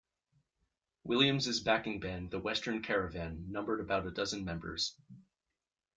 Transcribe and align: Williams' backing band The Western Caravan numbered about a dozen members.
Williams' 1.03 1.59
backing 1.59 1.99
band 1.99 2.31
The 2.31 2.39
Western 2.39 2.81
Caravan 2.81 3.51
numbered 3.51 3.81
about 3.81 4.07
a 4.07 4.11
dozen 4.11 4.43
members. 4.43 4.95